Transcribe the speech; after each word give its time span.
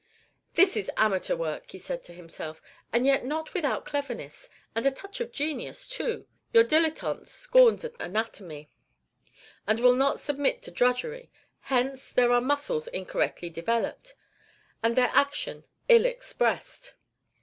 "This 0.55 0.75
is 0.75 0.89
amateur 0.97 1.35
work," 1.35 1.65
said 1.77 1.99
he 1.99 2.05
to 2.05 2.13
himself; 2.13 2.59
"and 2.91 3.05
yet 3.05 3.23
not 3.23 3.53
without 3.53 3.85
cleverness, 3.85 4.49
and 4.73 4.87
a 4.87 4.89
touch 4.89 5.19
of 5.21 5.31
genius 5.31 5.87
too. 5.87 6.25
Your 6.51 6.63
dilettante 6.63 7.27
scorns 7.27 7.85
anatomy, 7.99 8.71
and 9.67 9.79
will 9.79 9.93
not 9.93 10.19
submit 10.19 10.63
to 10.63 10.71
drudgery; 10.71 11.29
hence, 11.59 12.13
here 12.15 12.31
are 12.33 12.41
muscles 12.41 12.87
incorrectly 12.87 13.51
developed, 13.51 14.15
and 14.81 14.95
their 14.95 15.11
action 15.13 15.65
ill 15.87 16.05
expressed." 16.05 16.95